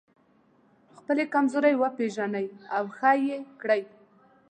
خپلې 0.97 1.23
کمزورۍ 1.33 1.73
وپېژنئ 1.77 2.47
او 2.75 2.83
ښه 2.97 3.11
يې 3.25 3.37
کړئ. 3.61 3.81